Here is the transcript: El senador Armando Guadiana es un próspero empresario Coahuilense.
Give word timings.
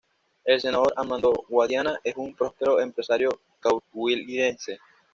El 0.45 0.59
senador 0.59 0.93
Armando 0.97 1.31
Guadiana 1.47 1.99
es 2.03 2.15
un 2.17 2.33
próspero 2.33 2.81
empresario 2.81 3.29
Coahuilense. 3.61 4.79